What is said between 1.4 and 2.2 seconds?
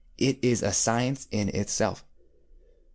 itself.